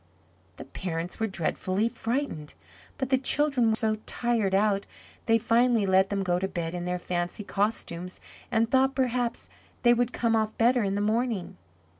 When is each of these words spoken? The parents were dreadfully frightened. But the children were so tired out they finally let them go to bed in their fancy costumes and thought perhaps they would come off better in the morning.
The 0.57 0.65
parents 0.65 1.19
were 1.19 1.27
dreadfully 1.27 1.87
frightened. 1.87 2.55
But 2.97 3.11
the 3.11 3.19
children 3.19 3.69
were 3.69 3.75
so 3.75 3.97
tired 4.07 4.55
out 4.55 4.87
they 5.27 5.37
finally 5.37 5.85
let 5.85 6.09
them 6.09 6.23
go 6.23 6.39
to 6.39 6.47
bed 6.47 6.73
in 6.73 6.85
their 6.85 6.97
fancy 6.97 7.43
costumes 7.43 8.19
and 8.51 8.71
thought 8.71 8.95
perhaps 8.95 9.47
they 9.83 9.93
would 9.93 10.11
come 10.11 10.35
off 10.35 10.57
better 10.57 10.81
in 10.83 10.95
the 10.95 11.01
morning. 11.01 11.55